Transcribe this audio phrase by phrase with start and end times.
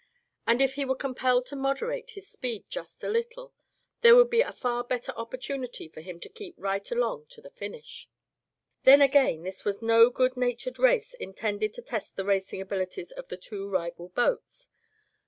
[0.47, 3.53] And if he were compelled to moderate his speed just a little,
[4.01, 7.51] there would be a far better opportunity for him to keep right along to the
[7.51, 8.09] finish.
[8.81, 13.27] Then again, this was no good natured race intended to test the racing abilities of
[13.27, 14.69] the two rival boats.